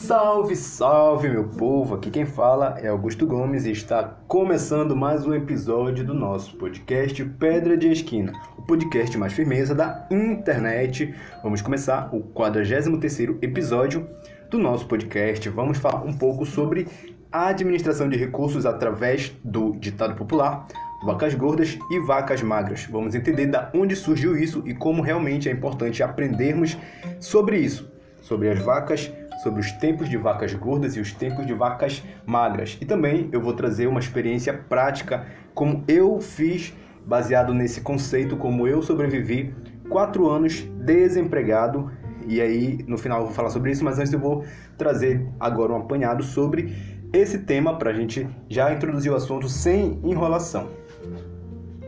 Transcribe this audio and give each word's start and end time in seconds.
Salve, 0.00 0.54
salve, 0.54 1.28
meu 1.28 1.48
povo! 1.48 1.96
Aqui 1.96 2.08
quem 2.08 2.24
fala 2.24 2.78
é 2.80 2.86
Augusto 2.86 3.26
Gomes 3.26 3.66
e 3.66 3.72
está 3.72 4.04
começando 4.28 4.94
mais 4.94 5.26
um 5.26 5.34
episódio 5.34 6.06
do 6.06 6.14
nosso 6.14 6.56
podcast 6.56 7.22
Pedra 7.24 7.76
de 7.76 7.88
Esquina, 7.88 8.32
o 8.56 8.62
podcast 8.62 9.18
mais 9.18 9.32
firmeza 9.32 9.74
da 9.74 10.06
internet. 10.08 11.12
Vamos 11.42 11.60
começar 11.60 12.14
o 12.14 12.22
43º 12.32 13.38
episódio 13.42 14.08
do 14.48 14.56
nosso 14.56 14.86
podcast. 14.86 15.48
Vamos 15.48 15.78
falar 15.78 16.04
um 16.04 16.12
pouco 16.12 16.46
sobre 16.46 16.86
a 17.30 17.48
administração 17.48 18.08
de 18.08 18.16
recursos 18.16 18.64
através 18.64 19.34
do 19.42 19.72
ditado 19.72 20.14
popular, 20.14 20.68
vacas 21.04 21.34
gordas 21.34 21.76
e 21.90 21.98
vacas 21.98 22.40
magras. 22.40 22.86
Vamos 22.88 23.16
entender 23.16 23.46
da 23.46 23.68
onde 23.74 23.96
surgiu 23.96 24.38
isso 24.38 24.62
e 24.64 24.72
como 24.74 25.02
realmente 25.02 25.48
é 25.48 25.52
importante 25.52 26.04
aprendermos 26.04 26.78
sobre 27.18 27.58
isso, 27.58 27.90
sobre 28.22 28.48
as 28.48 28.60
vacas 28.60 29.12
sobre 29.42 29.60
os 29.60 29.72
tempos 29.72 30.08
de 30.08 30.16
vacas 30.16 30.52
gordas 30.54 30.96
e 30.96 31.00
os 31.00 31.12
tempos 31.12 31.46
de 31.46 31.54
vacas 31.54 32.02
magras. 32.26 32.76
E 32.80 32.84
também 32.84 33.28
eu 33.32 33.40
vou 33.40 33.52
trazer 33.52 33.86
uma 33.86 34.00
experiência 34.00 34.52
prática, 34.52 35.26
como 35.54 35.84
eu 35.88 36.20
fiz, 36.20 36.74
baseado 37.06 37.54
nesse 37.54 37.80
conceito, 37.80 38.36
como 38.36 38.66
eu 38.66 38.82
sobrevivi 38.82 39.54
quatro 39.88 40.28
anos 40.28 40.60
desempregado. 40.84 41.90
E 42.26 42.40
aí, 42.40 42.84
no 42.86 42.98
final, 42.98 43.20
eu 43.20 43.26
vou 43.26 43.34
falar 43.34 43.48
sobre 43.48 43.70
isso, 43.70 43.84
mas 43.84 43.98
antes 43.98 44.12
eu 44.12 44.18
vou 44.18 44.44
trazer 44.76 45.26
agora 45.40 45.72
um 45.72 45.76
apanhado 45.76 46.22
sobre 46.22 46.98
esse 47.12 47.38
tema 47.38 47.78
para 47.78 47.90
a 47.90 47.94
gente 47.94 48.28
já 48.48 48.72
introduzir 48.72 49.10
o 49.10 49.14
assunto 49.14 49.48
sem 49.48 49.98
enrolação. 50.04 50.68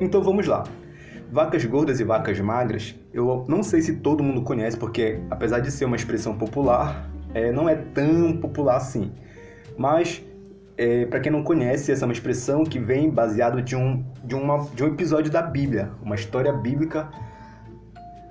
Então 0.00 0.22
vamos 0.22 0.46
lá. 0.46 0.64
Vacas 1.30 1.64
gordas 1.64 2.00
e 2.00 2.04
vacas 2.04 2.40
magras, 2.40 2.98
eu 3.12 3.44
não 3.46 3.62
sei 3.62 3.82
se 3.82 3.96
todo 3.96 4.22
mundo 4.22 4.42
conhece, 4.42 4.76
porque 4.76 5.20
apesar 5.30 5.60
de 5.60 5.70
ser 5.70 5.84
uma 5.84 5.94
expressão 5.94 6.36
popular, 6.36 7.09
é, 7.34 7.52
não 7.52 7.68
é 7.68 7.74
tão 7.74 8.36
popular 8.36 8.76
assim. 8.76 9.12
Mas, 9.76 10.22
é, 10.76 11.06
para 11.06 11.20
quem 11.20 11.32
não 11.32 11.42
conhece, 11.42 11.90
essa 11.92 12.04
é 12.04 12.06
uma 12.06 12.12
expressão 12.12 12.64
que 12.64 12.78
vem 12.78 13.10
baseado 13.10 13.62
de 13.62 13.76
um, 13.76 14.04
de, 14.24 14.36
de 14.74 14.84
um 14.84 14.86
episódio 14.86 15.30
da 15.30 15.42
Bíblia, 15.42 15.90
uma 16.02 16.14
história 16.14 16.52
bíblica 16.52 17.08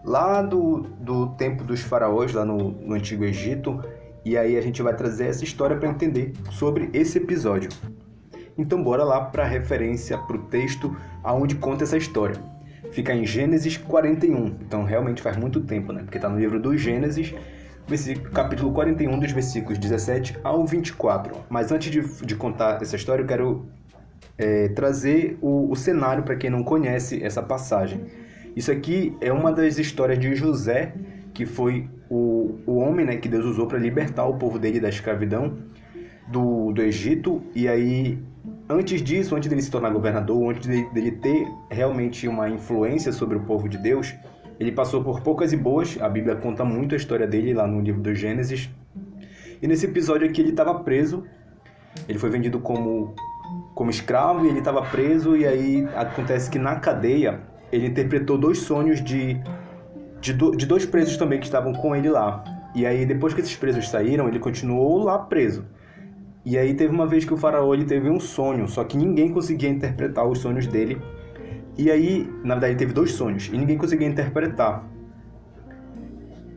lá 0.03 0.41
do, 0.41 0.81
do 0.99 1.27
tempo 1.35 1.63
dos 1.63 1.81
faraós, 1.81 2.33
lá 2.33 2.45
no, 2.45 2.71
no 2.71 2.93
Antigo 2.93 3.23
Egito. 3.23 3.83
E 4.25 4.37
aí 4.37 4.57
a 4.57 4.61
gente 4.61 4.81
vai 4.81 4.95
trazer 4.95 5.27
essa 5.27 5.43
história 5.43 5.77
para 5.77 5.89
entender 5.89 6.33
sobre 6.51 6.89
esse 6.93 7.17
episódio. 7.17 7.69
Então 8.57 8.83
bora 8.83 9.03
lá 9.03 9.21
para 9.21 9.43
a 9.43 9.47
referência, 9.47 10.17
para 10.17 10.35
o 10.35 10.39
texto 10.43 10.95
aonde 11.23 11.55
conta 11.55 11.83
essa 11.83 11.97
história. 11.97 12.35
Fica 12.91 13.13
em 13.13 13.25
Gênesis 13.25 13.77
41, 13.77 14.57
então 14.61 14.83
realmente 14.83 15.21
faz 15.21 15.37
muito 15.37 15.61
tempo, 15.61 15.93
né? 15.93 16.01
Porque 16.01 16.17
está 16.17 16.27
no 16.27 16.39
livro 16.39 16.59
do 16.59 16.75
Gênesis 16.77 17.33
capítulo 18.33 18.71
41, 18.71 19.19
dos 19.19 19.31
versículos 19.31 19.77
17 19.77 20.37
ao 20.43 20.65
24. 20.65 21.35
Mas 21.49 21.71
antes 21.71 21.91
de, 21.91 22.25
de 22.25 22.35
contar 22.35 22.81
essa 22.81 22.95
história, 22.95 23.23
eu 23.23 23.27
quero 23.27 23.65
é, 24.37 24.69
trazer 24.69 25.37
o, 25.41 25.71
o 25.71 25.75
cenário 25.75 26.23
para 26.23 26.35
quem 26.35 26.49
não 26.49 26.63
conhece 26.63 27.23
essa 27.23 27.41
passagem. 27.41 28.05
Isso 28.55 28.71
aqui 28.71 29.15
é 29.21 29.31
uma 29.31 29.51
das 29.51 29.77
histórias 29.77 30.19
de 30.19 30.35
José, 30.35 30.93
que 31.33 31.45
foi 31.45 31.89
o, 32.09 32.59
o 32.65 32.77
homem 32.77 33.05
né, 33.05 33.17
que 33.17 33.27
Deus 33.27 33.45
usou 33.45 33.67
para 33.67 33.77
libertar 33.77 34.25
o 34.25 34.37
povo 34.37 34.57
dele 34.57 34.79
da 34.79 34.89
escravidão 34.89 35.57
do, 36.27 36.71
do 36.71 36.81
Egito. 36.81 37.41
E 37.55 37.67
aí, 37.67 38.19
antes 38.67 39.01
disso, 39.01 39.35
antes 39.35 39.49
dele 39.49 39.61
se 39.61 39.71
tornar 39.71 39.89
governador, 39.91 40.51
antes 40.51 40.67
dele, 40.67 40.87
dele 40.93 41.11
ter 41.11 41.47
realmente 41.69 42.27
uma 42.27 42.49
influência 42.49 43.11
sobre 43.11 43.37
o 43.37 43.41
povo 43.41 43.67
de 43.67 43.77
Deus, 43.77 44.13
ele 44.59 44.73
passou 44.73 45.01
por 45.01 45.21
poucas 45.21 45.53
e 45.53 45.57
boas, 45.57 45.97
a 46.01 46.09
Bíblia 46.09 46.35
conta 46.35 46.65
muito 46.65 46.93
a 46.93 46.97
história 46.97 47.25
dele 47.25 47.53
lá 47.53 47.65
no 47.65 47.79
livro 47.79 48.01
do 48.01 48.13
Gênesis. 48.13 48.69
E 49.61 49.67
nesse 49.67 49.85
episódio 49.85 50.27
aqui 50.27 50.41
ele 50.41 50.49
estava 50.49 50.77
preso, 50.81 51.23
ele 52.09 52.19
foi 52.19 52.29
vendido 52.29 52.59
como, 52.59 53.15
como 53.73 53.89
escravo 53.89 54.45
e 54.45 54.49
ele 54.49 54.59
estava 54.59 54.81
preso, 54.81 55.37
e 55.37 55.47
aí 55.47 55.87
acontece 55.95 56.49
que 56.49 56.59
na 56.59 56.75
cadeia 56.75 57.39
ele 57.71 57.87
interpretou 57.87 58.37
dois 58.37 58.59
sonhos 58.59 59.01
de, 59.01 59.39
de, 60.19 60.33
do, 60.33 60.51
de 60.51 60.65
dois 60.65 60.85
presos 60.85 61.15
também 61.15 61.39
que 61.39 61.45
estavam 61.45 61.71
com 61.71 61.95
ele 61.95 62.09
lá. 62.09 62.43
E 62.75 62.85
aí 62.85 63.05
depois 63.05 63.33
que 63.33 63.39
esses 63.39 63.55
presos 63.55 63.87
saíram, 63.87 64.27
ele 64.27 64.39
continuou 64.39 65.03
lá 65.03 65.17
preso. 65.19 65.65
E 66.45 66.57
aí 66.57 66.73
teve 66.73 66.93
uma 66.93 67.07
vez 67.07 67.23
que 67.23 67.33
o 67.33 67.37
faraó 67.37 67.73
ele 67.73 67.85
teve 67.85 68.09
um 68.09 68.19
sonho, 68.19 68.67
só 68.67 68.83
que 68.83 68.97
ninguém 68.97 69.31
conseguia 69.31 69.69
interpretar 69.69 70.27
os 70.27 70.39
sonhos 70.39 70.67
dele 70.67 71.01
e 71.79 71.89
aí, 71.89 72.29
na 72.43 72.55
verdade, 72.55 72.73
ele 72.73 72.79
teve 72.79 72.91
dois 72.91 73.13
sonhos 73.13 73.47
e 73.47 73.57
ninguém 73.57 73.77
conseguia 73.77 74.05
interpretar. 74.05 74.83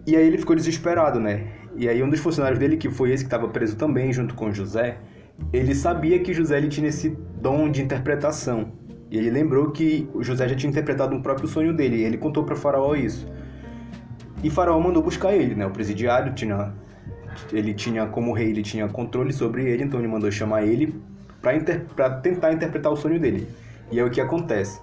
E 0.05 0.17
aí 0.17 0.27
ele 0.27 0.37
ficou 0.37 0.57
desesperado, 0.57 1.21
né? 1.21 1.47
E 1.77 1.89
aí 1.89 2.03
um 2.03 2.11
dos 2.11 2.19
funcionários 2.19 2.59
dele, 2.59 2.77
que 2.77 2.91
foi 2.91 3.13
esse 3.13 3.23
que 3.23 3.29
estava 3.29 3.47
preso 3.47 3.77
também 3.77 4.13
junto 4.13 4.35
com 4.35 4.53
José, 4.53 4.99
ele 5.53 5.77
sabia 5.77 6.19
que 6.19 6.35
José 6.35 6.59
ele 6.59 6.67
tinha 6.67 6.89
esse 6.89 7.17
dom 7.41 7.71
de 7.71 7.81
interpretação. 7.81 8.73
E 9.13 9.17
ele 9.17 9.31
lembrou 9.31 9.71
que 9.71 10.09
José 10.19 10.49
já 10.49 10.57
tinha 10.57 10.71
interpretado 10.71 11.15
um 11.15 11.23
próprio 11.23 11.47
sonho 11.47 11.73
dele, 11.73 11.99
e 11.99 12.03
ele 12.03 12.19
contou 12.19 12.43
para 12.43 12.57
Faraó 12.57 12.97
isso. 12.97 13.25
E 14.43 14.51
Faraó 14.51 14.81
mandou 14.81 15.05
buscar 15.05 15.33
ele, 15.37 15.55
né? 15.55 15.65
O 15.65 15.71
presidiário 15.71 16.35
tinha 16.35 16.75
ele 17.53 17.73
tinha 17.73 18.07
como 18.07 18.33
rei, 18.33 18.51
ele 18.51 18.63
tinha 18.63 18.89
controle 18.89 19.33
sobre 19.33 19.71
ele, 19.71 19.85
então 19.85 20.01
ele 20.01 20.09
mandou 20.09 20.33
chamar 20.33 20.65
ele 20.65 21.01
para 21.41 21.55
inter... 21.55 21.87
tentar 22.23 22.53
interpretar 22.53 22.91
o 22.91 22.97
sonho 22.97 23.21
dele. 23.21 23.47
E 23.93 24.01
é 24.01 24.05
o 24.05 24.11
que 24.11 24.21
acontece. 24.21 24.81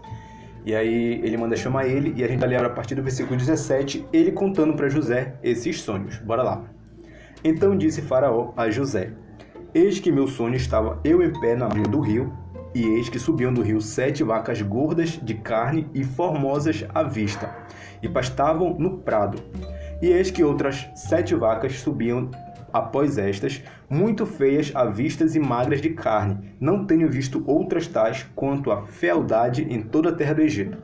E 0.65 0.75
aí 0.75 1.21
ele 1.23 1.37
manda 1.37 1.55
chamar 1.55 1.87
ele 1.87 2.13
e 2.15 2.23
a 2.23 2.27
gente 2.27 2.39
vai 2.39 2.49
ler 2.49 2.63
a 2.63 2.69
partir 2.69 2.95
do 2.95 3.01
versículo 3.01 3.37
17, 3.37 4.07
ele 4.11 4.31
contando 4.31 4.73
para 4.73 4.89
José 4.89 5.35
esses 5.41 5.81
sonhos. 5.81 6.17
Bora 6.17 6.43
lá. 6.43 6.63
Então 7.43 7.77
disse 7.77 8.01
Faraó 8.01 8.53
a 8.55 8.69
José: 8.69 9.11
Eis 9.73 9.99
que 9.99 10.11
meu 10.11 10.27
sonho 10.27 10.55
estava 10.55 10.99
eu 11.03 11.23
em 11.23 11.31
pé 11.39 11.55
na 11.55 11.67
margem 11.67 11.83
do 11.83 11.99
rio, 11.99 12.33
e 12.75 12.83
eis 12.83 13.09
que 13.09 13.17
subiam 13.17 13.53
do 13.53 13.61
rio 13.61 13.81
sete 13.81 14.23
vacas 14.23 14.61
gordas 14.61 15.19
de 15.21 15.33
carne 15.35 15.87
e 15.93 16.03
formosas 16.03 16.85
à 16.93 17.03
vista, 17.03 17.55
e 18.01 18.09
pastavam 18.09 18.77
no 18.77 18.99
prado. 18.99 19.41
E 20.01 20.07
eis 20.07 20.29
que 20.29 20.43
outras 20.43 20.89
sete 20.95 21.35
vacas 21.35 21.79
subiam 21.79 22.29
após 22.73 23.17
estas, 23.17 23.63
muito 23.89 24.25
feias 24.25 24.71
à 24.75 24.85
vistas 24.85 25.35
e 25.35 25.39
magras 25.39 25.81
de 25.81 25.89
carne. 25.89 26.55
Não 26.59 26.85
tenho 26.85 27.09
visto 27.09 27.43
outras 27.45 27.87
tais 27.87 28.25
quanto 28.35 28.71
a 28.71 28.85
fealdade 28.85 29.63
em 29.63 29.81
toda 29.81 30.09
a 30.09 30.15
terra 30.15 30.35
do 30.35 30.41
Egito. 30.41 30.77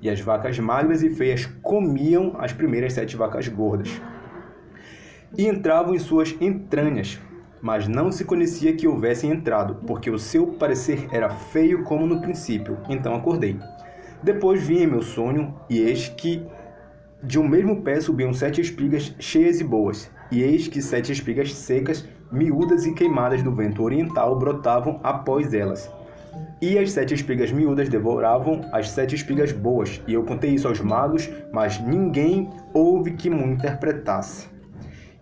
E 0.00 0.10
as 0.10 0.20
vacas 0.20 0.58
magras 0.58 1.02
e 1.02 1.10
feias 1.10 1.46
comiam 1.62 2.34
as 2.38 2.52
primeiras 2.52 2.92
sete 2.92 3.16
vacas 3.16 3.48
gordas. 3.48 4.00
E 5.36 5.46
entravam 5.46 5.94
em 5.94 5.98
suas 5.98 6.36
entranhas, 6.40 7.20
mas 7.60 7.88
não 7.88 8.12
se 8.12 8.24
conhecia 8.24 8.74
que 8.74 8.86
houvessem 8.86 9.30
entrado, 9.30 9.76
porque 9.86 10.10
o 10.10 10.18
seu 10.18 10.46
parecer 10.46 11.08
era 11.10 11.30
feio 11.30 11.82
como 11.82 12.06
no 12.06 12.20
princípio. 12.20 12.78
Então 12.88 13.14
acordei. 13.14 13.58
Depois 14.22 14.62
vi 14.62 14.82
em 14.82 14.86
meu 14.86 15.02
sonho, 15.02 15.54
e 15.68 15.80
eis 15.80 16.08
que 16.08 16.46
de 17.22 17.38
um 17.38 17.48
mesmo 17.48 17.82
pé 17.82 18.00
subiam 18.00 18.34
sete 18.34 18.60
espigas 18.60 19.14
cheias 19.18 19.60
e 19.60 19.64
boas, 19.64 20.10
e 20.30 20.42
eis 20.42 20.68
que 20.68 20.82
sete 20.82 21.12
espigas 21.12 21.52
secas, 21.54 22.06
miúdas 22.30 22.86
e 22.86 22.92
queimadas 22.92 23.42
do 23.42 23.54
vento 23.54 23.82
oriental 23.82 24.38
brotavam 24.38 25.00
após 25.02 25.54
elas. 25.54 25.90
E 26.60 26.78
as 26.78 26.92
sete 26.92 27.14
espigas 27.14 27.52
miúdas 27.52 27.88
devoravam 27.88 28.62
as 28.72 28.90
sete 28.90 29.14
espigas 29.14 29.52
boas. 29.52 30.00
E 30.06 30.14
eu 30.14 30.24
contei 30.24 30.50
isso 30.50 30.66
aos 30.66 30.80
magos, 30.80 31.30
mas 31.52 31.78
ninguém 31.80 32.50
houve 32.72 33.12
que 33.12 33.28
me 33.28 33.42
interpretasse. 33.44 34.48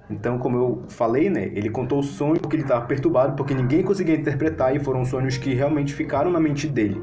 Então, 0.09 0.39
como 0.39 0.57
eu 0.57 0.85
falei, 0.89 1.31
né, 1.31 1.51
ele 1.55 1.71
contou 1.71 2.01
o 2.01 2.03
sonho 2.03 2.39
porque 2.39 2.57
ele 2.57 2.63
estava 2.63 2.85
perturbado, 2.87 3.35
porque 3.35 3.55
ninguém 3.55 3.83
conseguia 3.83 4.15
interpretar 4.15 4.75
e 4.77 4.79
foram 4.79 5.05
sonhos 5.05 5.37
que 5.37 5.55
realmente 5.55 5.95
ficaram 5.95 6.31
na 6.31 6.39
mente 6.39 6.67
dele. 6.67 7.03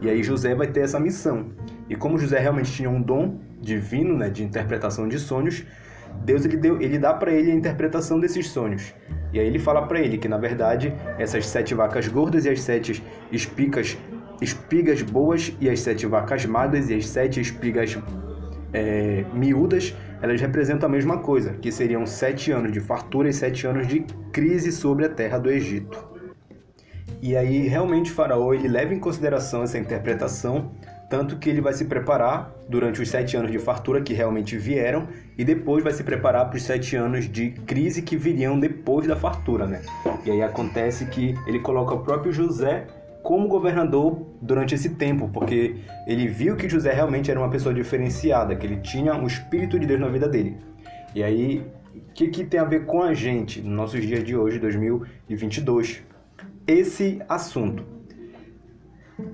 E 0.00 0.08
aí 0.08 0.22
José 0.22 0.54
vai 0.54 0.66
ter 0.66 0.80
essa 0.80 1.00
missão. 1.00 1.46
E 1.88 1.96
como 1.96 2.18
José 2.18 2.38
realmente 2.38 2.70
tinha 2.72 2.88
um 2.88 3.00
dom 3.00 3.38
divino, 3.60 4.16
né, 4.16 4.28
de 4.28 4.42
interpretação 4.42 5.08
de 5.08 5.18
sonhos, 5.18 5.64
Deus 6.24 6.44
ele, 6.44 6.56
deu, 6.56 6.80
ele 6.80 6.98
dá 6.98 7.14
para 7.14 7.32
ele 7.32 7.50
a 7.50 7.54
interpretação 7.54 8.18
desses 8.20 8.48
sonhos. 8.48 8.94
E 9.32 9.38
aí 9.38 9.46
ele 9.46 9.58
fala 9.58 9.86
para 9.86 10.00
ele 10.00 10.18
que 10.18 10.28
na 10.28 10.38
verdade 10.38 10.92
essas 11.18 11.46
sete 11.46 11.74
vacas 11.74 12.08
gordas 12.08 12.44
e 12.44 12.50
as 12.50 12.60
sete 12.60 13.02
espigas 13.30 15.02
boas 15.02 15.52
e 15.60 15.68
as 15.68 15.80
sete 15.80 16.06
vacas 16.06 16.44
magras 16.46 16.90
e 16.90 16.94
as 16.94 17.06
sete 17.06 17.40
espigas 17.40 17.98
é, 18.72 19.24
miúdas, 19.32 19.94
elas 20.22 20.40
representam 20.40 20.88
a 20.88 20.92
mesma 20.92 21.18
coisa, 21.18 21.54
que 21.54 21.72
seriam 21.72 22.06
sete 22.06 22.52
anos 22.52 22.72
de 22.72 22.80
fartura 22.80 23.28
e 23.28 23.32
sete 23.32 23.66
anos 23.66 23.86
de 23.86 24.00
crise 24.32 24.72
sobre 24.72 25.06
a 25.06 25.08
terra 25.08 25.38
do 25.38 25.50
Egito. 25.50 26.10
E 27.22 27.36
aí 27.36 27.68
realmente 27.68 28.10
Faraó 28.10 28.54
ele 28.54 28.68
leva 28.68 28.94
em 28.94 28.98
consideração 28.98 29.62
essa 29.62 29.78
interpretação 29.78 30.72
tanto 31.10 31.38
que 31.38 31.50
ele 31.50 31.60
vai 31.60 31.72
se 31.72 31.86
preparar 31.86 32.54
durante 32.68 33.02
os 33.02 33.08
sete 33.10 33.36
anos 33.36 33.50
de 33.50 33.58
fartura 33.58 34.00
que 34.00 34.14
realmente 34.14 34.56
vieram 34.56 35.08
e 35.36 35.44
depois 35.44 35.82
vai 35.82 35.92
se 35.92 36.04
preparar 36.04 36.48
para 36.48 36.56
os 36.56 36.62
sete 36.62 36.94
anos 36.94 37.28
de 37.28 37.50
crise 37.66 38.00
que 38.00 38.16
viriam 38.16 38.58
depois 38.58 39.08
da 39.08 39.16
fartura, 39.16 39.66
né? 39.66 39.82
E 40.24 40.30
aí 40.30 40.40
acontece 40.40 41.06
que 41.06 41.34
ele 41.48 41.58
coloca 41.58 41.94
o 41.94 41.98
próprio 41.98 42.32
José 42.32 42.86
como 43.24 43.48
governador 43.48 44.24
durante 44.40 44.76
esse 44.76 44.90
tempo, 44.90 45.28
porque 45.32 45.78
ele 46.06 46.28
viu 46.28 46.54
que 46.54 46.68
José 46.68 46.92
realmente 46.92 47.28
era 47.28 47.40
uma 47.40 47.50
pessoa 47.50 47.74
diferenciada, 47.74 48.54
que 48.54 48.64
ele 48.64 48.76
tinha 48.76 49.12
um 49.14 49.26
espírito 49.26 49.80
de 49.80 49.86
Deus 49.86 50.00
na 50.00 50.08
vida 50.08 50.28
dele. 50.28 50.56
E 51.12 51.24
aí 51.24 51.66
o 51.92 52.12
que, 52.14 52.28
que 52.28 52.44
tem 52.44 52.60
a 52.60 52.64
ver 52.64 52.86
com 52.86 53.02
a 53.02 53.12
gente 53.14 53.60
nos 53.60 53.72
nossos 53.72 54.00
dias 54.00 54.22
de 54.22 54.36
hoje, 54.36 54.60
2022? 54.60 56.04
Esse 56.68 57.20
assunto. 57.28 57.99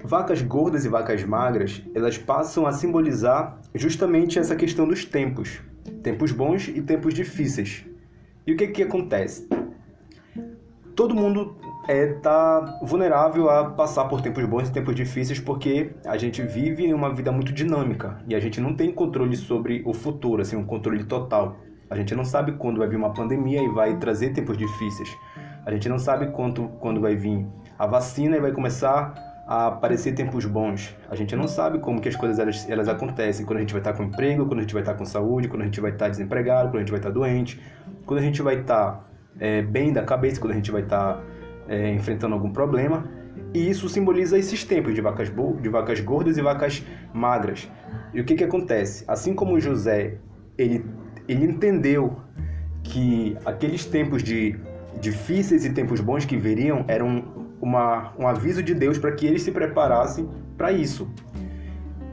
Vacas 0.05 0.43
gordas 0.43 0.85
e 0.85 0.89
vacas 0.89 1.25
magras, 1.25 1.83
elas 1.95 2.17
passam 2.17 2.67
a 2.67 2.73
simbolizar 2.73 3.59
justamente 3.75 4.39
essa 4.39 4.55
questão 4.55 4.87
dos 4.87 5.05
tempos. 5.05 5.61
Tempos 6.03 6.33
bons 6.33 6.69
e 6.69 6.81
tempos 6.81 7.15
difíceis. 7.15 7.85
E 8.47 8.53
o 8.53 8.57
que 8.57 8.69
que 8.69 8.83
acontece? 8.83 9.49
Todo 10.95 11.15
mundo 11.15 11.57
é 11.89 12.07
tá 12.15 12.79
vulnerável 12.83 13.49
a 13.51 13.71
passar 13.71 14.07
por 14.07 14.21
tempos 14.21 14.45
bons 14.45 14.69
e 14.69 14.73
tempos 14.73 14.95
difíceis 14.95 15.39
porque 15.39 15.93
a 16.05 16.17
gente 16.17 16.43
vive 16.43 16.93
uma 16.93 17.15
vida 17.15 17.31
muito 17.31 17.53
dinâmica 17.53 18.19
e 18.29 18.35
a 18.35 18.41
gente 18.41 18.61
não 18.61 18.75
tem 18.75 18.93
controle 18.93 19.37
sobre 19.37 19.83
o 19.85 19.93
futuro, 19.93 20.43
assim, 20.43 20.57
um 20.57 20.65
controle 20.65 21.05
total. 21.05 21.57
A 21.89 21.97
gente 21.97 22.15
não 22.15 22.25
sabe 22.25 22.53
quando 22.53 22.79
vai 22.79 22.89
vir 22.89 22.97
uma 22.97 23.13
pandemia 23.13 23.63
e 23.63 23.69
vai 23.69 23.97
trazer 23.99 24.31
tempos 24.31 24.57
difíceis. 24.57 25.17
A 25.65 25.71
gente 25.73 25.89
não 25.89 25.99
sabe 25.99 26.29
quando, 26.29 26.69
quando 26.81 27.01
vai 27.01 27.15
vir 27.15 27.47
a 27.79 27.87
vacina 27.87 28.37
e 28.37 28.41
vai 28.41 28.53
começar 28.53 29.15
a 29.47 29.69
aparecer 29.69 30.13
tempos 30.13 30.45
bons. 30.45 30.95
A 31.09 31.15
gente 31.15 31.37
não 31.37 31.47
sabe 31.47 31.79
como 31.79 32.01
que 32.01 32.09
as 32.09 32.17
coisas 32.17 32.39
elas, 32.39 32.69
elas 32.69 32.89
acontecem, 32.89 33.47
quando 33.47 33.59
a 33.59 33.61
gente 33.61 33.73
vai 33.73 33.81
estar 33.81 33.93
com 33.93 34.03
emprego, 34.03 34.45
quando 34.47 34.59
a 34.59 34.63
gente 34.63 34.75
vai 34.75 34.83
estar 34.83 34.95
com 34.95 35.05
saúde, 35.05 35.47
quando 35.47 35.63
a 35.63 35.65
gente 35.67 35.81
vai 35.81 35.93
estar 35.93 36.09
desempregado, 36.09 36.71
quando 36.71 36.77
a 36.77 36.81
gente 36.81 36.91
vai 36.91 36.99
estar 36.99 37.11
doente, 37.11 37.61
quando 38.05 38.19
a 38.19 38.23
gente 38.23 38.43
vai 38.43 38.61
estar 38.61 39.09
é, 39.39 39.63
bem 39.63 39.93
da 39.93 40.03
cabeça, 40.03 40.41
quando 40.41 40.53
a 40.53 40.57
gente 40.57 40.73
vai 40.73 40.83
estar 40.83 41.23
é, 41.69 41.93
enfrentando 41.93 42.35
algum 42.35 42.51
problema. 42.51 43.09
E 43.55 43.71
isso 43.71 43.89
simboliza 43.89 44.37
esses 44.37 44.65
tempos 44.65 44.95
de 44.95 45.01
vacas, 45.01 45.31
de 45.61 45.69
vacas 45.69 46.01
gordas 46.01 46.37
e 46.37 46.43
vacas 46.43 46.85
magras. 47.15 47.71
E 48.13 48.21
o 48.21 48.25
que, 48.25 48.35
que 48.35 48.45
acontece? 48.45 49.05
Assim 49.07 49.33
como 49.33 49.61
José 49.61 50.19
ele, 50.59 50.85
ele 51.29 51.45
entendeu 51.45 52.17
que 52.83 53.37
aqueles 53.45 53.85
tempos 53.85 54.23
de 54.23 54.59
difíceis 55.01 55.65
e 55.65 55.73
tempos 55.73 56.01
bons 56.01 56.25
que 56.25 56.37
viriam 56.37 56.85
eram 56.89 57.46
uma, 57.67 58.13
um 58.17 58.29
aviso 58.29 58.63
de 58.63 58.73
Deus 58.73 58.97
para 58.97 59.11
que 59.11 59.27
eles 59.27 59.43
se 59.43 59.51
preparassem 59.51 60.29
para 60.57 60.71
isso. 60.71 61.11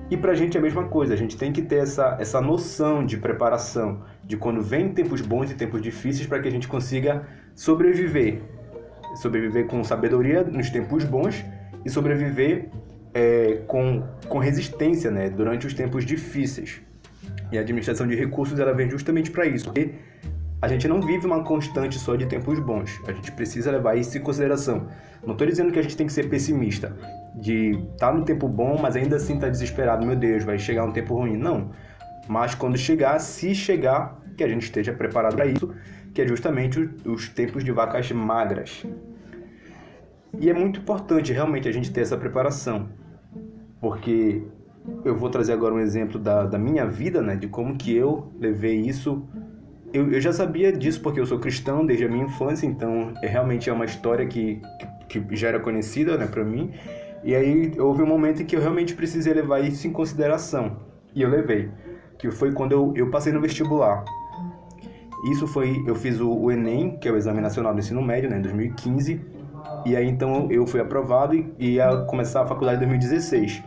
E 0.10 0.18
para 0.18 0.32
a 0.32 0.36
gente 0.36 0.58
é 0.58 0.60
a 0.60 0.64
mesma 0.64 0.86
coisa, 0.86 1.14
a 1.14 1.18
gente 1.18 1.38
tem 1.38 1.52
que 1.52 1.62
ter 1.62 1.76
essa, 1.76 2.18
essa 2.20 2.42
noção 2.42 3.06
de 3.06 3.18
preparação, 3.18 4.02
de 4.24 4.36
quando 4.36 4.64
vem 4.64 4.90
tempos 4.90 5.22
bons 5.22 5.52
e 5.52 5.54
tempos 5.54 5.80
difíceis 5.80 6.26
para 6.26 6.40
que 6.40 6.48
a 6.48 6.52
gente 6.52 6.68
consiga 6.68 7.28
sobreviver. 7.54 8.42
Sobreviver 9.16 9.68
com 9.68 9.84
sabedoria 9.84 10.44
nos 10.44 10.72
tempos 10.72 11.04
bons 11.04 11.46
e 11.86 11.90
sobreviver 11.90 12.70
é, 13.14 13.62
com, 13.68 14.04
com 14.28 14.40
resistência 14.40 15.12
né, 15.12 15.30
durante 15.30 15.68
os 15.68 15.76
tempos 15.76 16.04
difíceis. 16.04 16.82
E 17.52 17.60
a 17.60 17.62
administração 17.62 18.08
de 18.08 18.16
recursos 18.16 18.60
ela 18.60 18.74
vem 18.74 18.90
justamente 18.90 19.30
para 19.30 19.46
isso. 19.46 19.66
Porque 19.66 19.92
a 20.64 20.68
gente 20.70 20.88
não 20.88 21.02
vive 21.02 21.26
uma 21.26 21.44
constante 21.44 22.00
só 22.00 22.16
de 22.16 22.26
tempos 22.26 22.58
bons. 22.58 22.98
A 23.06 23.12
gente 23.12 23.34
precisa 23.34 23.70
levar 23.70 23.98
isso 23.98 24.18
em 24.18 24.22
consideração. 24.22 24.88
Não 25.22 25.34
estou 25.34 25.46
dizendo 25.46 25.74
que 25.74 25.78
a 25.78 25.82
gente 25.82 25.98
tem 25.98 26.08
que 26.08 26.14
ser 26.14 26.30
pessimista, 26.30 26.96
de 27.36 27.72
estar 27.72 28.12
tá 28.12 28.14
no 28.14 28.24
tempo 28.24 28.48
bom, 28.48 28.80
mas 28.82 28.96
ainda 28.96 29.18
assim 29.18 29.38
tá 29.38 29.50
desesperado. 29.50 30.06
Meu 30.06 30.16
Deus, 30.16 30.46
vai 30.46 30.58
chegar 30.58 30.86
um 30.86 30.94
tempo 30.94 31.16
ruim. 31.16 31.36
Não. 31.36 31.72
Mas 32.30 32.56
quando 32.56 32.78
chegar, 32.78 33.20
se 33.20 33.54
chegar, 33.54 34.18
que 34.38 34.42
a 34.42 34.48
gente 34.48 34.64
esteja 34.64 34.94
preparado 34.94 35.36
para 35.36 35.46
isso, 35.48 35.76
que 36.14 36.22
é 36.22 36.26
justamente 36.26 36.80
os 37.06 37.28
tempos 37.28 37.62
de 37.62 37.74
vacas 37.74 38.10
magras. 38.14 38.86
E 40.40 40.50
é 40.50 40.54
muito 40.54 40.80
importante 40.80 41.34
realmente 41.34 41.68
a 41.68 41.74
gente 41.74 41.92
ter 41.92 42.00
essa 42.00 42.16
preparação, 42.16 42.88
porque 43.82 44.42
eu 45.04 45.14
vou 45.14 45.30
trazer 45.30 45.52
agora 45.52 45.74
um 45.74 45.80
exemplo 45.80 46.18
da, 46.18 46.46
da 46.46 46.58
minha 46.58 46.86
vida, 46.86 47.22
né, 47.22 47.36
de 47.36 47.50
como 47.50 47.76
que 47.76 47.94
eu 47.94 48.32
levei 48.40 48.80
isso 48.80 49.28
eu, 49.94 50.12
eu 50.12 50.20
já 50.20 50.34
sabia 50.34 50.72
disso 50.72 51.00
porque 51.02 51.20
eu 51.20 51.26
sou 51.26 51.40
cristão 51.40 51.86
desde 51.86 52.06
a 52.06 52.10
minha 52.10 52.26
infância, 52.26 52.66
então 52.66 53.14
é, 53.22 53.28
realmente 53.28 53.70
é 53.70 53.74
uma 53.74 53.86
história 53.86 54.26
que, 54.26 54.60
que, 55.08 55.22
que 55.22 55.36
já 55.36 55.50
era 55.50 55.60
conhecida 55.60 56.18
né, 56.18 56.26
para 56.26 56.44
mim. 56.44 56.72
E 57.24 57.36
aí 57.36 57.72
houve 57.80 58.02
um 58.02 58.08
momento 58.08 58.42
em 58.42 58.46
que 58.46 58.56
eu 58.56 58.60
realmente 58.60 58.96
precisei 58.96 59.34
levar 59.34 59.60
isso 59.60 59.88
em 59.88 59.92
consideração. 59.92 60.78
E 61.16 61.22
eu 61.22 61.30
levei. 61.30 61.70
Que 62.18 62.32
foi 62.32 62.52
quando 62.52 62.72
eu, 62.72 62.94
eu 62.96 63.12
passei 63.12 63.32
no 63.32 63.40
vestibular. 63.40 64.04
Isso 65.32 65.48
foi, 65.48 65.82
eu 65.88 65.96
fiz 65.96 66.20
o, 66.20 66.30
o, 66.30 66.52
Enem, 66.52 66.98
que 66.98 67.08
é 67.08 67.12
o 67.12 67.16
Exame 67.16 67.40
Nacional 67.40 67.74
do 67.74 67.80
Ensino 67.80 68.02
Médio, 68.02 68.30
né, 68.30 68.40
em 68.40 68.42
2015. 68.42 69.22
E 69.86 69.96
aí 69.96 70.08
então 70.08 70.52
eu 70.52 70.66
fui 70.66 70.82
aprovado 70.82 71.36
e 71.36 71.76
ia 71.76 71.98
começar 72.08 72.42
a 72.42 72.48
faculdade 72.48 72.84
em 72.84 72.88
2016. 72.88 73.64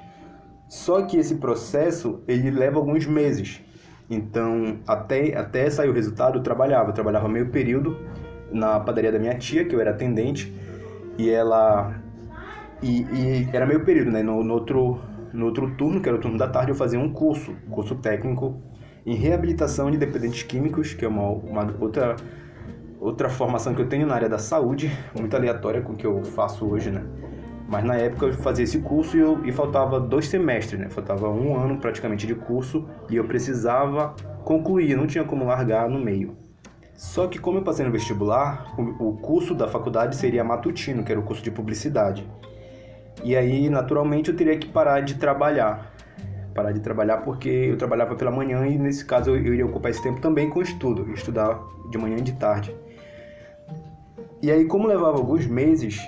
Só 0.69 1.03
que 1.03 1.17
esse 1.17 1.37
processo, 1.37 2.21
ele 2.27 2.51
leva 2.51 2.79
alguns 2.79 3.07
meses. 3.07 3.63
Então, 4.09 4.79
até, 4.87 5.37
até 5.37 5.69
sair 5.69 5.89
o 5.89 5.93
resultado, 5.93 6.39
eu 6.39 6.43
trabalhava. 6.43 6.91
Eu 6.91 6.95
trabalhava 6.95 7.29
meio 7.29 7.51
período 7.51 7.97
na 8.53 8.79
padaria 8.79 9.11
da 9.11 9.19
minha 9.19 9.37
tia, 9.37 9.65
que 9.65 9.75
eu 9.75 9.81
era 9.81 9.91
atendente, 9.91 10.53
e 11.19 11.29
ela. 11.29 11.95
E, 12.83 13.03
e 13.03 13.49
era 13.53 13.67
meio 13.67 13.85
período, 13.85 14.11
né? 14.11 14.23
No, 14.23 14.45
no, 14.45 14.55
outro, 14.55 15.01
no 15.33 15.47
outro 15.47 15.75
turno, 15.77 16.01
que 16.01 16.09
era 16.09 16.17
o 16.17 16.21
turno 16.21 16.39
da 16.39 16.47
tarde, 16.47 16.71
eu 16.71 16.77
fazia 16.77 16.99
um 16.99 17.13
curso, 17.13 17.55
curso 17.71 17.97
técnico 17.97 18.61
em 19.05 19.15
reabilitação 19.15 19.91
de 19.91 19.97
dependentes 19.97 20.43
químicos, 20.43 20.93
que 20.93 21.05
é 21.05 21.09
uma, 21.09 21.29
uma 21.29 21.75
outra, 21.81 22.17
outra 23.01 23.29
formação 23.29 23.73
que 23.73 23.81
eu 23.81 23.89
tenho 23.89 24.07
na 24.07 24.15
área 24.15 24.29
da 24.29 24.39
saúde, 24.39 24.91
muito 25.19 25.35
aleatória 25.35 25.81
com 25.81 25.93
o 25.93 25.97
que 25.97 26.05
eu 26.05 26.25
faço 26.25 26.67
hoje, 26.67 26.91
né? 26.91 27.05
Mas 27.69 27.85
na 27.85 27.97
época 27.97 28.27
eu 28.27 28.33
fazia 28.35 28.65
esse 28.65 28.79
curso 28.79 29.17
e, 29.17 29.21
eu, 29.21 29.45
e 29.45 29.53
faltava 29.53 29.99
dois 29.99 30.29
semestres, 30.29 30.79
né? 30.79 30.89
Faltava 30.89 31.29
um 31.29 31.57
ano 31.57 31.79
praticamente 31.79 32.27
de 32.27 32.35
curso 32.35 32.89
e 33.11 33.17
eu 33.17 33.25
precisava 33.25 34.15
concluir, 34.45 34.97
não 34.97 35.07
tinha 35.07 35.25
como 35.25 35.45
largar 35.45 35.89
no 35.89 35.99
meio. 35.99 36.37
Só 36.95 37.27
que 37.27 37.39
como 37.39 37.59
eu 37.59 37.63
passei 37.63 37.85
no 37.85 37.91
vestibular, 37.91 38.73
o, 38.79 39.09
o 39.09 39.17
curso 39.17 39.55
da 39.55 39.69
faculdade 39.69 40.17
seria 40.17 40.45
matutino, 40.45 41.03
que 41.03 41.11
era 41.11 41.21
o 41.21 41.25
curso 41.25 41.43
de 41.43 41.51
publicidade. 41.51 42.27
E 43.25 43.37
aí, 43.37 43.69
naturalmente, 43.69 44.31
eu 44.31 44.37
teria 44.37 44.57
que 44.57 44.69
parar 44.69 45.01
de 45.01 45.15
trabalhar. 45.17 45.93
Parar 46.55 46.73
de 46.73 46.81
trabalhar 46.81 47.19
porque 47.19 47.49
eu 47.49 47.77
trabalhava 47.77 48.15
pela 48.15 48.31
manhã 48.31 48.67
e 48.67 48.79
nesse 48.79 49.05
caso 49.05 49.31
eu, 49.31 49.37
eu 49.37 49.53
iria 49.53 49.67
ocupar 49.67 49.91
esse 49.91 50.03
tempo 50.03 50.21
também 50.21 50.49
com 50.49 50.63
estudo, 50.63 51.11
estudar 51.13 51.61
de 51.91 51.99
manhã 51.99 52.17
e 52.17 52.23
de 52.23 52.33
tarde. 52.33 52.75
E 54.41 54.51
aí, 54.51 54.65
como 54.65 54.87
levava 54.87 55.19
alguns 55.19 55.47
meses, 55.47 56.01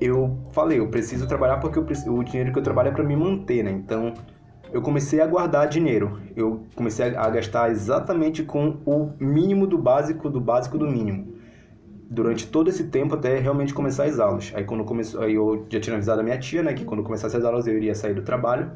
eu 0.00 0.38
falei, 0.52 0.78
eu 0.78 0.88
preciso 0.88 1.26
trabalhar 1.26 1.58
porque 1.58 1.78
eu, 1.78 1.84
o 2.12 2.24
dinheiro 2.24 2.52
que 2.52 2.58
eu 2.58 2.62
trabalho 2.62 2.88
é 2.88 2.92
para 2.92 3.04
me 3.04 3.16
manter, 3.16 3.62
né? 3.62 3.70
Então, 3.70 4.14
eu 4.74 4.82
comecei 4.82 5.20
a 5.20 5.26
guardar 5.26 5.68
dinheiro. 5.68 6.20
Eu 6.34 6.64
comecei 6.74 7.14
a 7.14 7.30
gastar 7.30 7.70
exatamente 7.70 8.42
com 8.42 8.78
o 8.84 9.12
mínimo 9.20 9.68
do 9.68 9.78
básico, 9.78 10.28
do 10.28 10.40
básico 10.40 10.76
do 10.76 10.84
mínimo. 10.84 11.32
Durante 12.10 12.46
todo 12.48 12.68
esse 12.68 12.88
tempo 12.88 13.14
até 13.14 13.38
realmente 13.38 13.72
começar 13.72 14.04
as 14.04 14.18
aulas. 14.18 14.52
Aí 14.54 14.64
quando 14.64 14.84
começou, 14.84 15.22
aí 15.22 15.34
eu 15.34 15.64
já 15.68 15.78
tinha 15.78 15.94
avisado 15.94 16.20
a 16.20 16.24
minha 16.24 16.38
tia, 16.38 16.60
né, 16.60 16.74
que 16.74 16.84
quando 16.84 17.04
começasse 17.04 17.36
as 17.36 17.44
aulas 17.44 17.68
eu 17.68 17.76
iria 17.76 17.94
sair 17.94 18.14
do 18.14 18.22
trabalho. 18.22 18.70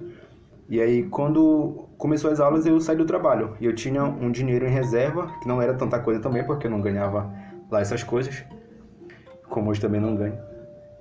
E 0.68 0.80
aí 0.80 1.02
quando 1.02 1.88
começou 1.98 2.30
as 2.30 2.38
aulas 2.38 2.64
eu 2.64 2.80
saí 2.80 2.96
do 2.96 3.04
trabalho. 3.04 3.56
E 3.60 3.66
eu 3.66 3.74
tinha 3.74 4.04
um 4.04 4.30
dinheiro 4.30 4.66
em 4.66 4.70
reserva, 4.70 5.32
que 5.42 5.48
não 5.48 5.60
era 5.60 5.74
tanta 5.74 5.98
coisa 5.98 6.20
também, 6.20 6.44
porque 6.44 6.68
eu 6.68 6.70
não 6.70 6.80
ganhava 6.80 7.28
lá 7.68 7.80
essas 7.80 8.04
coisas. 8.04 8.44
Como 9.48 9.68
hoje 9.70 9.80
também 9.80 10.00
não 10.00 10.14
ganho. 10.14 10.47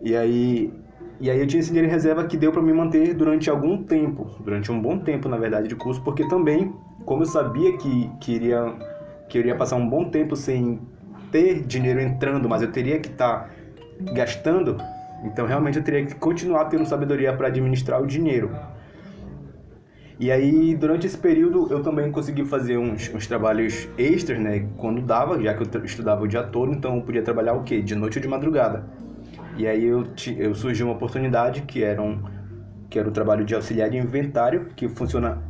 E 0.02 0.16
aí, 0.16 0.74
e 1.20 1.30
aí 1.30 1.40
eu 1.40 1.48
tinha 1.48 1.60
esse 1.60 1.70
dinheiro 1.70 1.88
em 1.88 1.92
reserva 1.92 2.26
que 2.26 2.38
deu 2.38 2.52
para 2.52 2.62
me 2.62 2.72
manter 2.72 3.14
durante 3.14 3.50
algum 3.50 3.84
tempo, 3.84 4.30
durante 4.40 4.72
um 4.72 4.80
bom 4.80 5.00
tempo, 5.00 5.28
na 5.28 5.38
verdade, 5.38 5.68
de 5.68 5.76
curso, 5.76 6.02
porque 6.04 6.28
também, 6.28 6.74
como 7.06 7.24
eu 7.24 7.26
sabia 7.26 7.76
que, 7.78 8.10
que, 8.20 8.34
iria, 8.34 8.74
que 9.28 9.38
eu 9.38 9.42
iria 9.42 9.56
passar 9.56 9.76
um 9.76 9.90
bom 9.90 10.06
tempo 10.06 10.36
sem 10.36 10.80
ter 11.32 11.62
dinheiro 11.66 12.00
entrando, 12.00 12.48
mas 12.48 12.62
eu 12.62 12.72
teria 12.72 13.00
que 13.00 13.10
estar 13.10 13.46
tá 13.46 14.14
gastando, 14.14 14.78
então 15.24 15.48
realmente 15.48 15.78
eu 15.78 15.84
teria 15.84 16.06
que 16.06 16.14
continuar 16.16 16.66
tendo 16.66 16.86
sabedoria 16.86 17.34
para 17.34 17.48
administrar 17.48 18.02
o 18.02 18.06
dinheiro. 18.06 18.52
E 20.20 20.32
aí, 20.32 20.76
durante 20.76 21.06
esse 21.06 21.18
período, 21.18 21.68
eu 21.70 21.84
também 21.84 22.12
consegui 22.12 22.44
fazer 22.44 22.78
uns, 22.78 23.14
uns 23.14 23.28
trabalhos 23.28 23.88
extras, 24.00 24.40
né? 24.40 24.68
Quando 24.76 25.00
dava, 25.00 25.40
já 25.40 25.54
que 25.54 25.62
eu 25.62 25.86
estudava 25.86 26.24
o 26.24 26.28
dia 26.28 26.42
todo, 26.42 26.72
então 26.72 26.96
eu 26.96 27.02
podia 27.04 27.22
trabalhar 27.22 27.54
o 27.54 27.64
quê? 27.64 27.84
De 27.84 27.94
noite 27.94 28.18
ou 28.18 28.22
de 28.24 28.28
madrugada. 28.28 28.84
E 29.58 29.68
aí 29.68 29.86
eu, 29.86 30.06
eu 30.38 30.54
surgiu 30.54 30.86
uma 30.86 30.96
oportunidade 30.96 31.64
que 31.64 31.84
era, 31.84 32.02
um, 32.02 32.22
que 32.90 33.00
era 33.00 33.10
o 33.10 33.12
trabalho 33.12 33.44
de 33.44 33.56
auxiliar 33.56 33.90
de 33.90 33.98
inventário, 33.98 34.68
que 34.76 34.88
funciona 34.88 35.42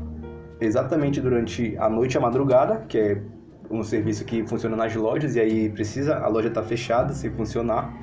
exatamente 0.61 1.19
durante 1.19 1.75
a 1.77 1.89
noite 1.89 2.15
e 2.15 2.17
a 2.17 2.21
madrugada, 2.21 2.85
que 2.87 2.97
é 2.97 3.21
um 3.69 3.83
serviço 3.83 4.23
que 4.23 4.47
funciona 4.47 4.77
nas 4.77 4.95
lojas 4.95 5.35
e 5.35 5.41
aí 5.41 5.69
precisa 5.69 6.17
a 6.17 6.27
loja 6.29 6.47
estar 6.47 6.61
tá 6.61 6.67
fechada 6.67 7.13
sem 7.13 7.29
funcionar. 7.31 7.93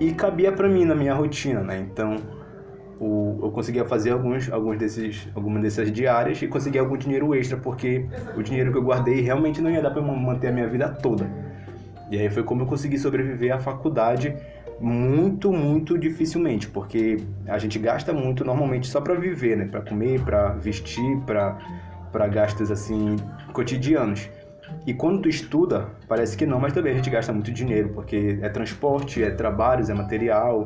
E 0.00 0.12
cabia 0.12 0.50
para 0.50 0.68
mim 0.68 0.84
na 0.84 0.94
minha 0.94 1.14
rotina, 1.14 1.62
né? 1.62 1.78
Então, 1.78 2.16
o, 2.98 3.38
eu 3.44 3.50
conseguia 3.52 3.84
fazer 3.84 4.10
alguns, 4.10 4.50
alguns 4.50 4.76
desses, 4.76 5.28
algumas 5.36 5.62
dessas 5.62 5.92
diárias 5.92 6.42
e 6.42 6.48
conseguir 6.48 6.80
algum 6.80 6.96
dinheiro 6.96 7.32
extra, 7.32 7.56
porque 7.56 8.06
o 8.36 8.42
dinheiro 8.42 8.72
que 8.72 8.78
eu 8.78 8.82
guardei 8.82 9.20
realmente 9.20 9.60
não 9.60 9.70
ia 9.70 9.80
dar 9.80 9.92
para 9.92 10.02
manter 10.02 10.48
a 10.48 10.52
minha 10.52 10.68
vida 10.68 10.88
toda. 10.88 11.30
E 12.10 12.18
aí 12.18 12.28
foi 12.28 12.42
como 12.42 12.62
eu 12.62 12.66
consegui 12.66 12.98
sobreviver 12.98 13.54
à 13.54 13.58
faculdade 13.58 14.36
muito, 14.80 15.52
muito 15.52 15.98
dificilmente, 15.98 16.68
porque 16.68 17.18
a 17.46 17.58
gente 17.58 17.78
gasta 17.78 18.12
muito 18.12 18.44
normalmente 18.44 18.86
só 18.86 19.00
para 19.00 19.14
viver, 19.14 19.56
né? 19.56 19.66
Para 19.66 19.80
comer, 19.80 20.20
para 20.20 20.48
vestir, 20.50 21.18
para 21.26 21.58
para 22.14 22.28
gastos 22.28 22.70
assim 22.70 23.16
cotidianos. 23.52 24.30
E 24.86 24.94
quando 24.94 25.22
tu 25.22 25.28
estuda, 25.28 25.88
parece 26.06 26.36
que 26.36 26.46
não, 26.46 26.60
mas 26.60 26.72
também 26.72 26.92
a 26.92 26.96
gente 26.96 27.10
gasta 27.10 27.32
muito 27.32 27.50
dinheiro, 27.50 27.88
porque 27.88 28.38
é 28.40 28.48
transporte, 28.48 29.20
é 29.20 29.30
trabalhos, 29.30 29.90
é 29.90 29.94
material. 29.94 30.64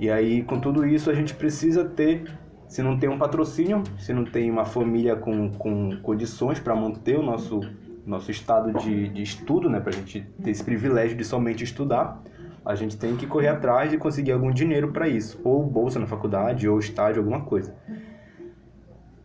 E 0.00 0.10
aí, 0.10 0.42
com 0.42 0.58
tudo 0.58 0.84
isso, 0.84 1.08
a 1.10 1.14
gente 1.14 1.32
precisa 1.32 1.84
ter, 1.84 2.24
se 2.66 2.82
não 2.82 2.98
tem 2.98 3.08
um 3.08 3.16
patrocínio, 3.16 3.84
se 4.00 4.12
não 4.12 4.24
tem 4.24 4.50
uma 4.50 4.64
família 4.64 5.14
com, 5.14 5.50
com 5.52 5.96
condições 6.02 6.58
para 6.58 6.74
manter 6.74 7.16
o 7.16 7.22
nosso, 7.22 7.60
nosso 8.04 8.32
estado 8.32 8.72
de, 8.80 9.08
de 9.08 9.22
estudo, 9.22 9.70
né, 9.70 9.78
para 9.78 9.90
a 9.90 9.96
gente 9.96 10.26
ter 10.42 10.50
esse 10.50 10.64
privilégio 10.64 11.16
de 11.16 11.24
somente 11.24 11.62
estudar, 11.62 12.20
a 12.64 12.74
gente 12.74 12.96
tem 12.96 13.16
que 13.16 13.26
correr 13.26 13.48
atrás 13.48 13.90
de 13.90 13.98
conseguir 13.98 14.32
algum 14.32 14.50
dinheiro 14.50 14.90
para 14.90 15.06
isso, 15.06 15.40
ou 15.44 15.62
bolsa 15.62 15.98
na 15.98 16.06
faculdade, 16.06 16.68
ou 16.68 16.78
estágio, 16.78 17.20
alguma 17.20 17.42
coisa. 17.42 17.74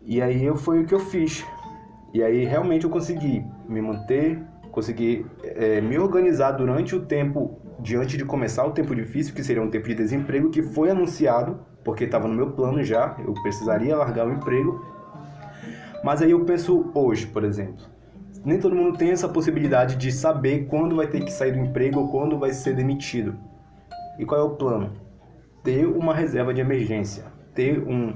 E 0.04 0.22
aí 0.22 0.44
eu, 0.44 0.56
foi 0.56 0.82
o 0.82 0.86
que 0.86 0.94
eu 0.94 1.00
fiz. 1.00 1.46
E 2.14 2.22
aí 2.22 2.44
realmente 2.44 2.84
eu 2.84 2.90
consegui 2.90 3.46
me 3.68 3.82
manter, 3.82 4.42
consegui 4.72 5.26
é, 5.44 5.80
me 5.80 5.98
organizar 5.98 6.52
durante 6.52 6.96
o 6.96 7.06
tempo, 7.06 7.60
diante 7.80 8.18
de 8.18 8.26
começar 8.26 8.66
o 8.66 8.72
tempo 8.72 8.94
difícil, 8.94 9.34
que 9.34 9.44
seria 9.44 9.62
um 9.62 9.70
tempo 9.70 9.88
de 9.88 9.96
desemprego, 9.96 10.50
que 10.50 10.62
foi 10.62 10.90
anunciado, 10.90 11.60
porque 11.84 12.04
estava 12.04 12.28
no 12.28 12.34
meu 12.34 12.52
plano 12.52 12.84
já, 12.84 13.16
eu 13.26 13.34
precisaria 13.36 13.96
largar 13.96 14.28
o 14.28 14.32
emprego. 14.32 14.84
Mas 16.04 16.22
aí 16.22 16.32
eu 16.32 16.44
penso 16.44 16.92
hoje, 16.94 17.28
por 17.28 17.44
exemplo, 17.44 17.86
nem 18.44 18.60
todo 18.60 18.76
mundo 18.76 18.98
tem 18.98 19.12
essa 19.12 19.28
possibilidade 19.28 19.96
de 19.96 20.12
saber 20.12 20.66
quando 20.66 20.96
vai 20.96 21.08
ter 21.08 21.24
que 21.24 21.32
sair 21.32 21.52
do 21.52 21.60
emprego 21.60 22.00
ou 22.00 22.08
quando 22.10 22.38
vai 22.38 22.52
ser 22.52 22.76
demitido. 22.76 23.36
E 24.18 24.26
qual 24.26 24.40
é 24.40 24.44
o 24.44 24.52
plano? 24.52 24.92
Ter 25.64 25.86
uma 25.86 26.14
reserva 26.14 26.54
de 26.54 26.62
emergência, 26.62 27.26
ter 27.54 27.80
um, 27.80 28.16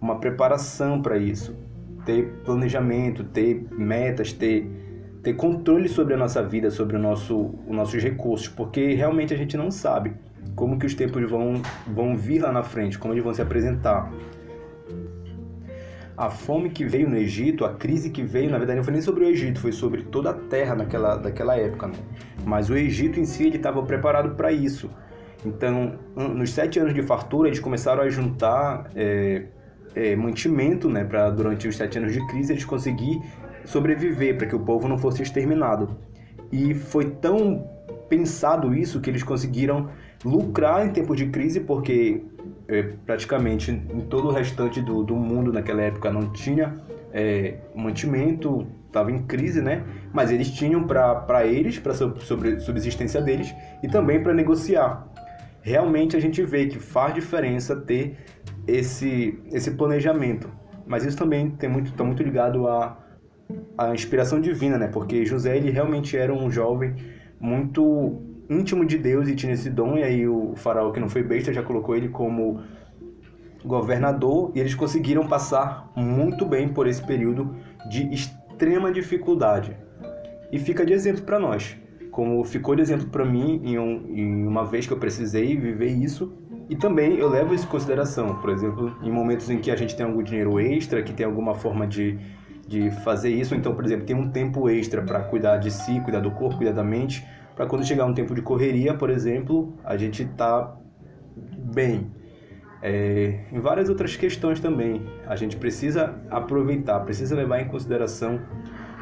uma 0.00 0.18
preparação 0.18 1.00
para 1.00 1.16
isso, 1.16 1.56
ter 2.04 2.42
planejamento, 2.44 3.24
ter 3.24 3.66
metas, 3.72 4.32
ter, 4.32 4.66
ter 5.22 5.34
controle 5.34 5.88
sobre 5.88 6.14
a 6.14 6.16
nossa 6.16 6.42
vida, 6.42 6.70
sobre 6.70 6.96
o 6.96 6.98
nosso, 6.98 7.54
os 7.66 7.74
nossos 7.74 8.02
recursos, 8.02 8.48
porque 8.48 8.94
realmente 8.94 9.32
a 9.32 9.36
gente 9.36 9.56
não 9.56 9.70
sabe 9.70 10.12
como 10.54 10.78
que 10.78 10.86
os 10.86 10.94
tempos 10.94 11.28
vão, 11.28 11.60
vão 11.86 12.14
vir 12.14 12.40
lá 12.40 12.52
na 12.52 12.62
frente, 12.62 12.98
como 12.98 13.14
eles 13.14 13.24
vão 13.24 13.34
se 13.34 13.42
apresentar. 13.42 14.12
A 16.16 16.30
fome 16.30 16.70
que 16.70 16.84
veio 16.84 17.08
no 17.08 17.16
Egito, 17.16 17.64
a 17.64 17.74
crise 17.74 18.10
que 18.10 18.22
veio, 18.22 18.50
na 18.50 18.58
verdade 18.58 18.76
não 18.76 18.84
foi 18.84 18.92
nem 18.92 19.02
sobre 19.02 19.24
o 19.24 19.28
Egito, 19.28 19.58
foi 19.58 19.72
sobre 19.72 20.02
toda 20.02 20.30
a 20.30 20.34
terra 20.34 20.74
naquela, 20.76 21.16
daquela 21.16 21.56
época. 21.56 21.88
Né? 21.88 21.94
Mas 22.44 22.70
o 22.70 22.76
Egito 22.76 23.18
em 23.18 23.24
si 23.24 23.44
ele 23.44 23.56
estava 23.56 23.82
preparado 23.82 24.36
para 24.36 24.52
isso. 24.52 24.90
Então, 25.44 25.98
nos 26.16 26.50
sete 26.50 26.78
anos 26.78 26.94
de 26.94 27.02
fartura, 27.02 27.48
eles 27.48 27.60
começaram 27.60 28.02
a 28.02 28.08
juntar 28.08 28.90
é, 28.94 29.46
é, 29.94 30.16
mantimento, 30.16 30.88
né, 30.88 31.04
para 31.04 31.28
durante 31.30 31.68
os 31.68 31.76
sete 31.76 31.98
anos 31.98 32.12
de 32.12 32.26
crise 32.28 32.52
eles 32.52 32.64
conseguir 32.64 33.20
sobreviver, 33.64 34.38
para 34.38 34.46
que 34.46 34.56
o 34.56 34.60
povo 34.60 34.88
não 34.88 34.96
fosse 34.96 35.22
exterminado. 35.22 35.96
E 36.50 36.74
foi 36.74 37.10
tão 37.10 37.68
pensado 38.08 38.74
isso 38.74 39.00
que 39.00 39.10
eles 39.10 39.22
conseguiram 39.22 39.88
lucrar 40.24 40.86
em 40.86 40.90
tempos 40.90 41.16
de 41.16 41.26
crise, 41.26 41.60
porque 41.60 42.22
é, 42.68 42.82
praticamente 43.04 43.70
em 43.70 44.00
todo 44.02 44.28
o 44.28 44.30
restante 44.30 44.80
do, 44.80 45.02
do 45.02 45.14
mundo 45.16 45.52
naquela 45.52 45.82
época 45.82 46.10
não 46.10 46.32
tinha 46.32 46.74
é, 47.12 47.58
mantimento, 47.74 48.66
estava 48.86 49.10
em 49.10 49.18
crise, 49.18 49.60
né? 49.60 49.84
Mas 50.12 50.30
eles 50.30 50.50
tinham 50.50 50.84
para 50.84 51.44
eles, 51.46 51.78
para 51.78 51.92
a 51.92 52.60
subsistência 52.60 53.20
deles 53.20 53.54
e 53.82 53.88
também 53.88 54.22
para 54.22 54.32
negociar. 54.32 55.06
Realmente 55.60 56.16
a 56.16 56.20
gente 56.20 56.42
vê 56.42 56.66
que 56.66 56.78
faz 56.78 57.14
diferença 57.14 57.74
ter 57.74 58.16
esse, 58.66 59.38
esse 59.52 59.70
planejamento. 59.72 60.50
Mas 60.86 61.04
isso 61.04 61.16
também 61.16 61.50
tem 61.50 61.68
muito, 61.68 61.90
está 61.90 62.04
muito 62.04 62.22
ligado 62.22 62.68
à, 62.68 62.98
à 63.78 63.94
inspiração 63.94 64.40
divina, 64.40 64.76
né? 64.76 64.88
Porque 64.88 65.24
José 65.24 65.56
ele 65.56 65.70
realmente 65.70 66.16
era 66.16 66.32
um 66.32 66.50
jovem 66.50 66.94
muito 67.40 68.20
íntimo 68.48 68.84
de 68.84 68.98
Deus 68.98 69.28
e 69.28 69.34
tinha 69.34 69.52
esse 69.52 69.70
dom, 69.70 69.96
e 69.96 70.02
aí 70.02 70.28
o 70.28 70.54
faraó 70.56 70.90
que 70.90 71.00
não 71.00 71.08
foi 71.08 71.22
besta 71.22 71.52
já 71.52 71.62
colocou 71.62 71.96
ele 71.96 72.08
como 72.08 72.62
governador 73.64 74.52
e 74.54 74.60
eles 74.60 74.74
conseguiram 74.74 75.26
passar 75.26 75.90
muito 75.96 76.44
bem 76.44 76.68
por 76.68 76.86
esse 76.86 77.02
período 77.02 77.56
de 77.88 78.12
extrema 78.12 78.92
dificuldade. 78.92 79.76
E 80.52 80.58
fica 80.58 80.84
de 80.84 80.92
exemplo 80.92 81.22
para 81.22 81.38
nós, 81.38 81.76
como 82.10 82.44
ficou 82.44 82.76
de 82.76 82.82
exemplo 82.82 83.08
para 83.08 83.24
mim 83.24 83.60
em, 83.64 83.78
um, 83.78 84.06
em 84.08 84.46
uma 84.46 84.64
vez 84.64 84.86
que 84.86 84.92
eu 84.92 84.98
precisei 84.98 85.56
viver 85.56 85.88
isso 85.88 86.32
e 86.68 86.76
também 86.76 87.16
eu 87.16 87.28
levo 87.28 87.54
isso 87.54 87.64
em 87.66 87.68
consideração, 87.68 88.36
por 88.36 88.50
exemplo, 88.50 88.96
em 89.02 89.10
momentos 89.10 89.50
em 89.50 89.58
que 89.58 89.70
a 89.70 89.76
gente 89.76 89.96
tem 89.96 90.06
algum 90.06 90.22
dinheiro 90.22 90.58
extra, 90.60 91.02
que 91.02 91.12
tem 91.12 91.26
alguma 91.26 91.54
forma 91.54 91.86
de, 91.86 92.18
de 92.66 92.90
fazer 93.02 93.30
isso, 93.30 93.54
então, 93.54 93.74
por 93.74 93.84
exemplo, 93.84 94.06
tem 94.06 94.16
um 94.16 94.30
tempo 94.30 94.68
extra 94.68 95.02
para 95.02 95.20
cuidar 95.20 95.58
de 95.58 95.70
si, 95.70 96.00
cuidar 96.00 96.20
do 96.20 96.30
corpo, 96.30 96.56
cuidar 96.56 96.72
da 96.72 96.84
mente, 96.84 97.26
para 97.54 97.66
quando 97.66 97.84
chegar 97.84 98.04
um 98.04 98.14
tempo 98.14 98.34
de 98.34 98.42
correria, 98.42 98.94
por 98.94 99.10
exemplo, 99.10 99.74
a 99.84 99.96
gente 99.96 100.24
tá 100.24 100.76
bem. 101.36 102.10
É, 102.82 103.40
em 103.50 103.60
várias 103.60 103.88
outras 103.88 104.16
questões 104.16 104.60
também, 104.60 105.06
a 105.26 105.36
gente 105.36 105.56
precisa 105.56 106.14
aproveitar, 106.30 107.00
precisa 107.00 107.34
levar 107.34 107.60
em 107.60 107.66
consideração 107.66 108.40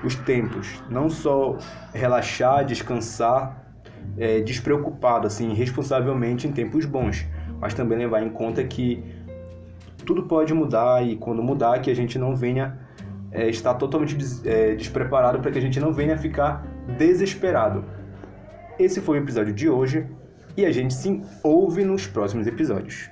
os 0.04 0.14
tempos, 0.14 0.82
não 0.88 1.08
só 1.08 1.56
relaxar, 1.92 2.64
descansar, 2.64 3.64
é, 4.16 4.40
despreocupado, 4.40 5.26
assim, 5.26 5.52
responsavelmente 5.54 6.46
em 6.46 6.52
tempos 6.52 6.84
bons, 6.84 7.26
mas 7.60 7.74
também 7.74 7.98
levar 7.98 8.22
em 8.22 8.28
conta 8.28 8.62
que 8.64 9.02
tudo 10.04 10.24
pode 10.24 10.52
mudar 10.52 11.06
e 11.06 11.16
quando 11.16 11.42
mudar 11.42 11.80
que 11.80 11.90
a 11.90 11.94
gente 11.94 12.18
não 12.18 12.34
venha 12.34 12.78
é, 13.32 13.48
estar 13.48 13.74
totalmente 13.74 14.14
des, 14.14 14.44
é, 14.44 14.74
despreparado 14.74 15.40
para 15.40 15.50
que 15.50 15.58
a 15.58 15.62
gente 15.62 15.80
não 15.80 15.92
venha 15.92 16.16
ficar 16.16 16.64
desesperado. 16.98 17.84
Esse 18.78 19.00
foi 19.00 19.18
o 19.18 19.22
episódio 19.22 19.52
de 19.52 19.68
hoje 19.68 20.06
e 20.56 20.66
a 20.66 20.72
gente 20.72 20.92
se 20.94 21.22
ouve 21.42 21.84
nos 21.84 22.06
próximos 22.06 22.46
episódios. 22.46 23.11